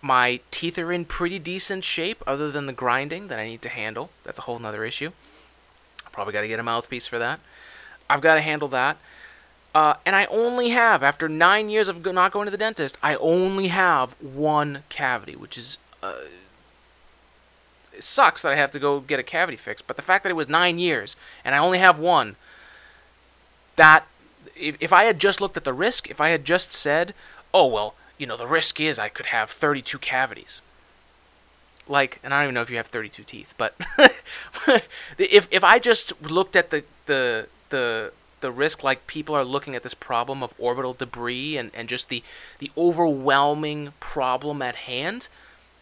[0.01, 3.69] My teeth are in pretty decent shape, other than the grinding that I need to
[3.69, 4.09] handle.
[4.23, 5.11] That's a whole nother issue.
[6.05, 7.39] I probably got to get a mouthpiece for that.
[8.09, 8.97] I've got to handle that.
[9.75, 13.15] Uh, and I only have, after nine years of not going to the dentist, I
[13.15, 15.77] only have one cavity, which is.
[16.01, 16.13] Uh,
[17.93, 20.29] it sucks that I have to go get a cavity fixed, but the fact that
[20.29, 22.35] it was nine years and I only have one,
[23.75, 24.05] that.
[24.55, 27.13] If, if I had just looked at the risk, if I had just said,
[27.53, 30.61] oh, well, you know, the risk is I could have 32 cavities.
[31.87, 33.73] Like, and I don't even know if you have 32 teeth, but
[35.17, 39.75] if, if I just looked at the, the, the the risk like people are looking
[39.75, 42.23] at this problem of orbital debris and, and just the
[42.59, 45.27] the overwhelming problem at hand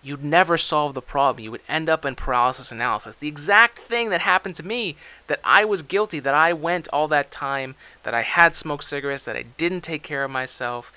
[0.04, 1.44] you'd never solve the problem.
[1.44, 3.16] You would end up in paralysis analysis.
[3.16, 4.96] The exact thing that happened to me
[5.28, 9.24] that I was guilty, that I went all that time, that I had smoked cigarettes,
[9.24, 10.94] that I didn't take care of myself.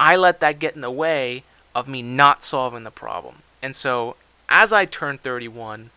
[0.00, 3.42] I let that get in the way of me not solving the problem.
[3.60, 4.16] And so
[4.48, 5.90] as I turn 31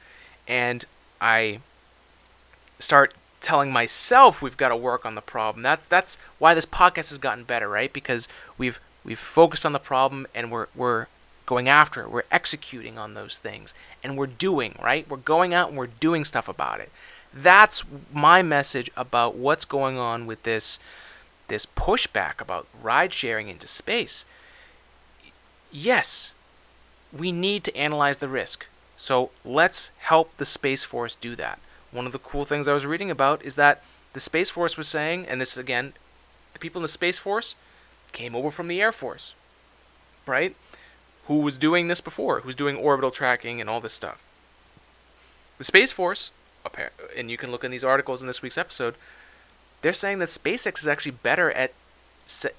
[0.46, 0.84] and
[1.22, 1.60] I
[2.80, 5.64] start telling myself we've got to work on the problem.
[5.64, 7.94] That's that's why this podcast has gotten better, right?
[7.94, 11.08] Because we've we've focused on the problem and we're we're
[11.46, 12.12] going after it.
[12.12, 15.10] We're executing on those things and we're doing, right?
[15.10, 16.92] We're going out and we're doing stuff about it.
[17.34, 20.78] That's my message about what's going on with this
[21.54, 24.26] this pushback about ride sharing into space.
[25.72, 26.34] Yes,
[27.12, 28.66] we need to analyze the risk.
[28.96, 31.60] So let's help the Space Force do that.
[31.92, 34.88] One of the cool things I was reading about is that the Space Force was
[34.88, 35.94] saying, and this again,
[36.54, 37.56] the people in the Space Force
[38.12, 39.36] came over from the Air Force,
[40.26, 40.56] right?
[41.28, 42.42] Who was doing this before?
[42.42, 44.20] Who's doing orbital tracking and all this stuff?
[45.60, 46.32] The Space Force,
[47.16, 48.96] and you can look in these articles in this week's episode,
[49.84, 51.74] they're saying that SpaceX is actually better at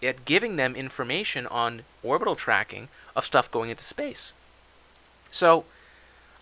[0.03, 4.35] at giving them information on orbital tracking of stuff going into space.
[5.31, 5.65] So,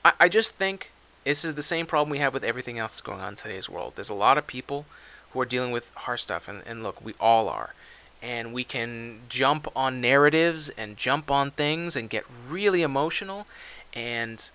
[0.04, 0.90] I, I just think
[1.24, 3.68] this is the same problem we have with everything else that's going on in today's
[3.68, 3.92] world.
[3.94, 4.86] There's a lot of people
[5.30, 7.74] who are dealing with hard stuff, and, and look, we all are.
[8.20, 13.46] And we can jump on narratives and jump on things and get really emotional
[13.94, 14.50] and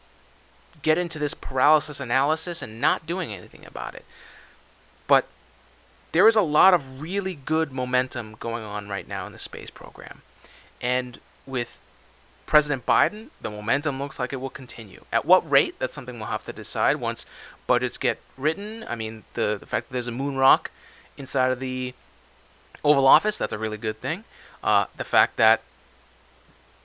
[0.81, 4.03] get into this paralysis analysis and not doing anything about it.
[5.07, 5.25] But
[6.11, 9.69] there is a lot of really good momentum going on right now in the space
[9.69, 10.21] program.
[10.81, 11.81] And with
[12.45, 15.03] President Biden, the momentum looks like it will continue.
[15.11, 15.75] At what rate?
[15.79, 17.25] That's something we'll have to decide once
[17.67, 18.85] budgets get written.
[18.87, 20.71] I mean, the the fact that there's a moon rock
[21.17, 21.93] inside of the
[22.83, 24.23] Oval Office, that's a really good thing.
[24.63, 25.61] Uh, the fact that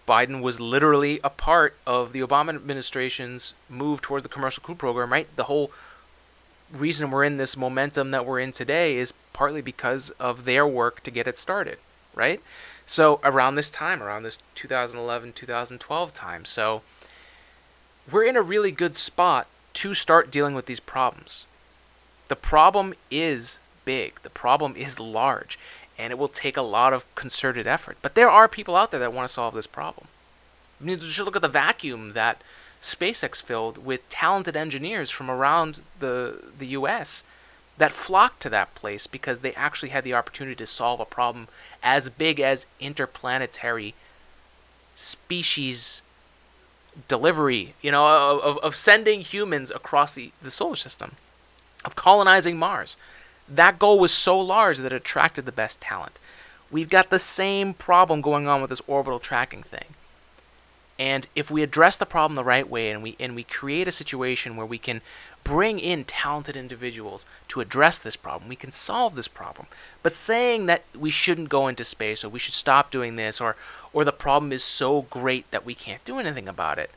[0.07, 5.13] Biden was literally a part of the Obama administration's move towards the commercial crew program,
[5.13, 5.29] right?
[5.37, 5.71] The whole
[6.73, 11.03] reason we're in this momentum that we're in today is partly because of their work
[11.03, 11.79] to get it started,
[12.15, 12.41] right?
[12.87, 16.45] So around this time, around this 2011, 2012 time.
[16.45, 16.83] So
[18.11, 21.47] we're in a really good spot to start dealing with these problems.
[22.29, 24.21] The problem is big.
[24.23, 25.59] The problem is large,
[25.99, 27.99] and it will take a lot of concerted effort.
[28.03, 30.09] But there are people out there that want to solve this problem.
[30.81, 32.43] I mean, just look at the vacuum that
[32.83, 37.25] SpaceX filled with talented engineers from around the the U.S
[37.79, 41.49] that flocked to that place because they actually had the opportunity to solve a problem
[41.83, 43.95] as big as interplanetary
[44.95, 46.03] species
[47.09, 51.13] delivery, you know, of, of sending humans across the, the solar system,
[51.85, 52.97] of colonizing Mars.
[53.49, 56.19] That goal was so large that it attracted the best talent.
[56.71, 59.95] We've got the same problem going on with this orbital tracking thing.
[61.03, 63.93] And if we address the problem the right way and we and we create a
[63.93, 65.01] situation where we can
[65.43, 68.49] bring in talented individuals to address this problem.
[68.49, 69.67] We can solve this problem.
[70.05, 73.57] But saying that we shouldn't go into space or we should stop doing this or
[73.93, 76.93] or the problem is so great that we can't do anything about it.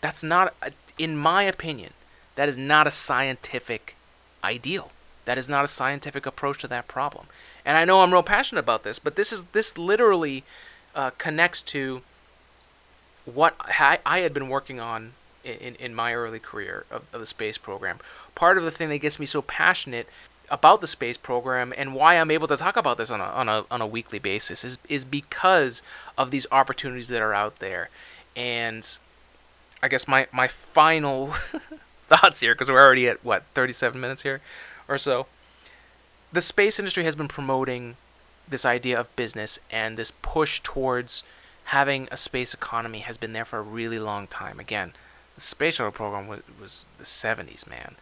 [0.00, 0.54] That's not
[0.96, 1.94] in my opinion,
[2.36, 3.96] that is not a scientific
[4.44, 4.92] ideal.
[5.24, 7.26] That is not a scientific approach to that problem.
[7.64, 10.44] And I know I'm real passionate about this, but this is this literally
[10.94, 12.02] uh, connects to
[13.24, 15.12] what I, I had been working on
[15.44, 17.98] in, in my early career of, of the space program.
[18.34, 20.08] Part of the thing that gets me so passionate
[20.50, 23.48] about the space program and why I'm able to talk about this on a, on
[23.48, 25.82] a, on a weekly basis is, is because
[26.18, 27.88] of these opportunities that are out there.
[28.36, 28.98] And
[29.82, 31.28] I guess my, my final
[32.08, 34.40] thoughts here, because we're already at what, 37 minutes here
[34.88, 35.26] or so.
[36.32, 37.96] The space industry has been promoting
[38.48, 41.22] this idea of business and this push towards
[41.64, 44.60] having a space economy has been there for a really long time.
[44.60, 44.92] Again,
[45.34, 47.96] the space shuttle program was, was the 70s, man.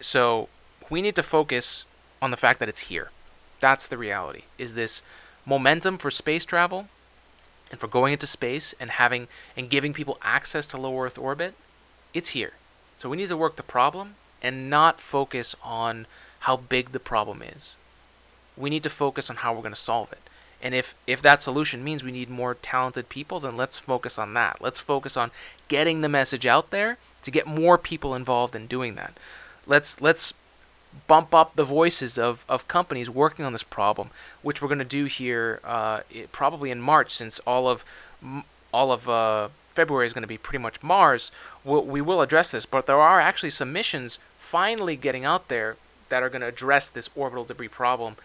[0.00, 0.48] So
[0.90, 1.84] we need to focus
[2.20, 3.10] on the fact that it's here.
[3.60, 4.42] That's the reality.
[4.58, 5.02] Is this
[5.46, 6.88] momentum for space travel
[7.70, 11.54] and for going into space and having and giving people access to low Earth orbit?
[12.12, 12.52] It's here.
[12.96, 16.06] So we need to work the problem and not focus on
[16.40, 17.76] how big the problem is.
[18.56, 20.20] We need to focus on how we're going to solve it.
[20.64, 24.32] And if if that solution means we need more talented people, then let's focus on
[24.32, 24.62] that.
[24.62, 25.30] Let's focus on
[25.68, 29.12] getting the message out there to get more people involved in doing that.
[29.66, 30.32] Let's let's
[31.06, 34.10] bump up the voices of, of companies working on this problem,
[34.42, 36.00] which we're going to do here uh,
[36.32, 37.84] probably in March, since all of
[38.72, 41.30] all of uh, February is going to be pretty much Mars.
[41.62, 45.76] We'll, we will address this, but there are actually some missions finally getting out there
[46.08, 48.16] that are going to address this orbital debris problem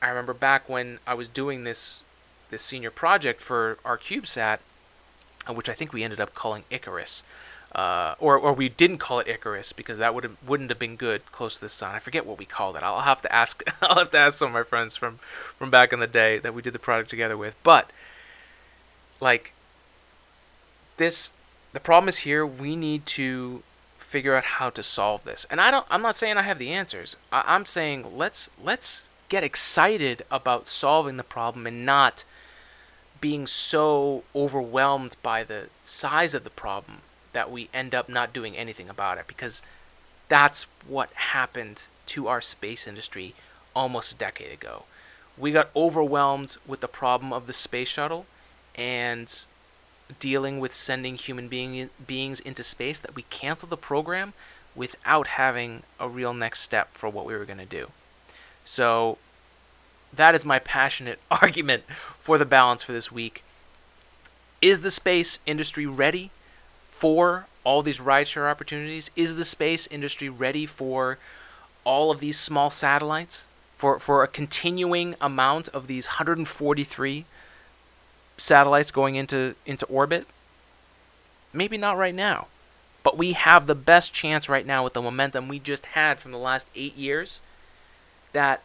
[0.00, 2.04] I remember back when I was doing this
[2.50, 4.58] this senior project for our CubeSat,
[5.48, 7.22] which I think we ended up calling Icarus.
[7.74, 11.30] Uh, or, or we didn't call it Icarus because that would wouldn't have been good
[11.32, 11.94] close to the sun.
[11.94, 12.82] I forget what we called it.
[12.82, 13.62] I'll have to ask.
[13.82, 16.54] I'll have to ask some of my friends from from back in the day that
[16.54, 17.56] we did the product together with.
[17.62, 17.90] But
[19.20, 19.52] like
[20.96, 21.32] this,
[21.74, 22.46] the problem is here.
[22.46, 23.62] We need to
[23.98, 25.46] figure out how to solve this.
[25.50, 25.86] And I don't.
[25.90, 27.16] I'm not saying I have the answers.
[27.30, 32.24] I, I'm saying let's let's get excited about solving the problem and not
[33.20, 36.98] being so overwhelmed by the size of the problem
[37.32, 39.62] that we end up not doing anything about it because
[40.28, 43.34] that's what happened to our space industry
[43.74, 44.84] almost a decade ago.
[45.36, 48.26] We got overwhelmed with the problem of the space shuttle
[48.74, 49.44] and
[50.20, 54.32] dealing with sending human being, beings into space that we canceled the program
[54.74, 57.88] without having a real next step for what we were going to do.
[58.68, 59.16] So
[60.12, 61.84] that is my passionate argument
[62.20, 63.42] for the balance for this week.
[64.60, 66.30] Is the space industry ready
[66.90, 69.10] for all these rideshare opportunities?
[69.16, 71.16] Is the space industry ready for
[71.84, 73.46] all of these small satellites?
[73.78, 77.24] For, for a continuing amount of these 143
[78.36, 80.26] satellites going into, into orbit?
[81.54, 82.48] Maybe not right now.
[83.02, 86.32] But we have the best chance right now with the momentum we just had from
[86.32, 87.40] the last eight years
[88.32, 88.62] that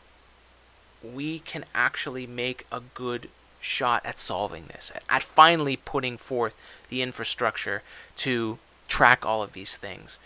[1.03, 6.55] we can actually make a good shot at solving this, at finally putting forth
[6.89, 7.81] the infrastructure
[8.17, 8.57] to
[8.87, 10.19] track all of these things.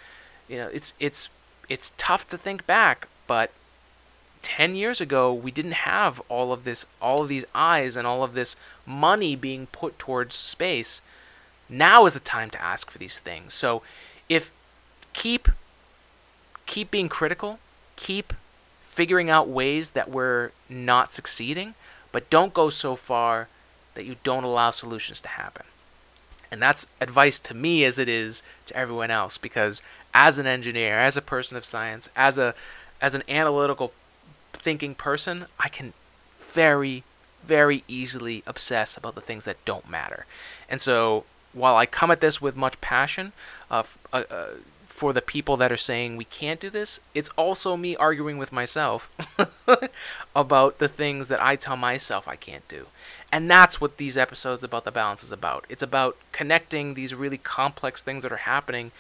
[0.48, 1.30] You know, it's it's
[1.70, 3.52] it's tough to think back, but
[4.42, 8.24] 10 years ago we didn't have all of this all of these eyes and all
[8.24, 11.02] of this money being put towards space.
[11.70, 13.54] Now is the time to ask for these things.
[13.54, 13.82] So
[14.30, 14.52] if
[15.14, 15.50] keep
[16.66, 17.60] keep being critical,
[17.96, 18.34] keep
[18.98, 21.76] figuring out ways that we're not succeeding,
[22.12, 23.48] but don't go so far
[23.93, 25.68] that you don't allow solutions to happen.
[26.50, 29.84] And that's advice to me as it is to everyone else because
[30.16, 32.56] as an engineer, as a person of science, as a
[33.00, 33.93] as an analytical
[34.52, 35.93] thinking person, I can
[36.39, 37.04] very
[37.45, 40.26] very easily obsess about the things that don't matter.
[40.68, 43.34] And so while I come at this with much passion,
[43.70, 44.48] uh, uh, uh,
[44.98, 48.52] for the people that are saying we can't do this, it's also me arguing with
[48.52, 49.12] myself
[50.36, 52.88] about the things that I tell myself I can't do.
[53.32, 55.66] And that's what these episodes about the balance is about.
[55.70, 58.91] It's about connecting these really complex things that are happening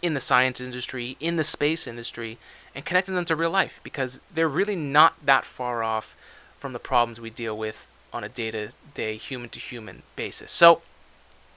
[0.00, 2.38] in the science industry, in the space industry,
[2.74, 6.16] and connecting them to real life because they're really not that far off
[6.58, 10.50] from the problems we deal with on a day to day, human to human basis.
[10.50, 10.80] So,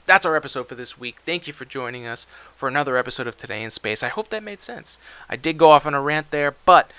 [0.06, 1.18] that's our episode for this week.
[1.26, 4.04] Thank you for joining us for another episode of Today in Space.
[4.04, 4.98] I hope that made sense.
[5.30, 6.92] I did go off on a rant there, but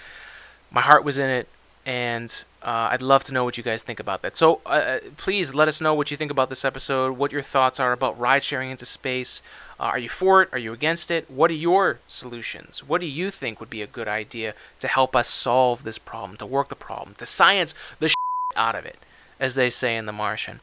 [0.70, 1.48] my heart was in it,
[1.84, 4.34] and uh, I'd love to know what you guys think about that.
[4.34, 7.42] So uh, uh please let us know what you think about this episode, what your
[7.42, 9.40] thoughts are about ride sharing into space.
[9.78, 10.48] Uh, are you for it?
[10.52, 11.30] Are you against it?
[11.30, 12.82] What are your solutions?
[12.82, 16.36] What do you think would be a good idea to help us solve this problem,
[16.38, 18.16] to work the problem, to science the shit
[18.56, 18.98] out of it,
[19.38, 20.60] as they say in The Martian?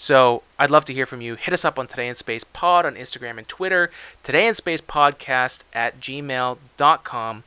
[0.00, 1.34] So I'd love to hear from you.
[1.34, 3.90] Hit us up on Today in Space Pod on Instagram and Twitter,
[4.22, 7.44] Today in Space Podcast at gmail.com,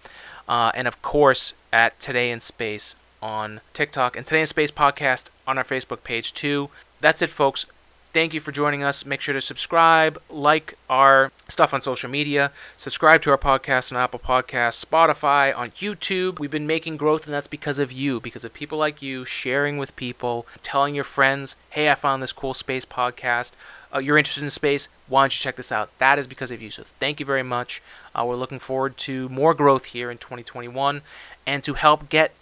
[0.50, 5.30] uh, and of course at Today in Space on TikTok and Today in Space Podcast
[5.48, 6.70] on our Facebook page too.
[7.00, 7.66] That's it, folks.
[8.14, 9.06] Thank you for joining us.
[9.06, 13.98] Make sure to subscribe, like our stuff on social media, subscribe to our podcast on
[13.98, 16.38] Apple Podcasts, Spotify, on YouTube.
[16.38, 19.78] We've been making growth, and that's because of you, because of people like you sharing
[19.78, 23.54] with people, telling your friends, hey, I found this cool space podcast.
[23.96, 25.90] Uh, you're interested in space, why don't you check this out?
[26.00, 26.70] That is because of you.
[26.70, 27.82] So thank you very much.
[28.14, 31.02] Uh, we're looking forward to more growth here in 2021
[31.48, 32.34] and to help get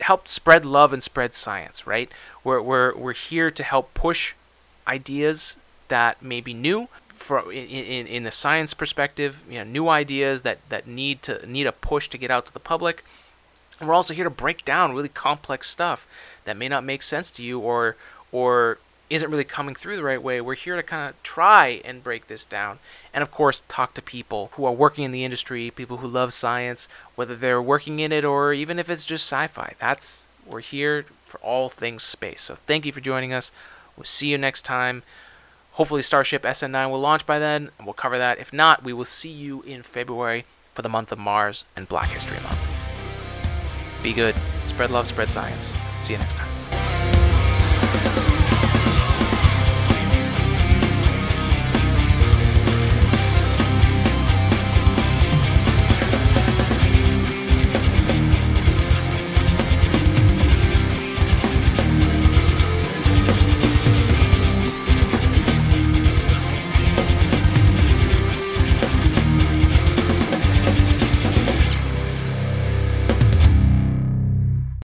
[0.00, 2.10] help spread love and spread science, right?
[2.42, 4.34] We're, we're, we're here to help push
[4.86, 5.56] ideas
[5.88, 10.42] that may be new for in, in, in the science perspective, you know, new ideas
[10.42, 13.04] that, that need to need a push to get out to the public.
[13.80, 16.06] We're also here to break down really complex stuff
[16.44, 17.96] that may not make sense to you or
[18.30, 18.78] or
[19.10, 20.40] isn't really coming through the right way.
[20.40, 22.78] We're here to kind of try and break this down.
[23.12, 26.32] And of course, talk to people who are working in the industry, people who love
[26.32, 29.74] science, whether they're working in it or even if it's just sci-fi.
[29.78, 32.42] That's we're here for all things space.
[32.42, 33.50] So thank you for joining us.
[33.96, 35.02] We'll see you next time.
[35.72, 38.38] Hopefully, Starship SN9 will launch by then, and we'll cover that.
[38.38, 42.10] If not, we will see you in February for the month of Mars and Black
[42.10, 42.68] History Month.
[44.02, 45.72] Be good, spread love, spread science.
[46.02, 46.63] See you next time.